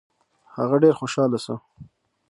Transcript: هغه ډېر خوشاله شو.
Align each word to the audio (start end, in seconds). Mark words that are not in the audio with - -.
هغه 0.55 0.75
ډېر 0.83 0.93
خوشاله 0.99 1.37
شو. 1.43 1.55